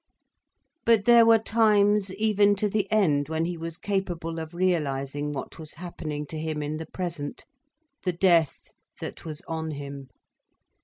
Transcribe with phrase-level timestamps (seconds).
[0.83, 5.59] But there were times even to the end when he was capable of realising what
[5.59, 7.45] was happening to him in the present,
[8.01, 10.07] the death that was on him.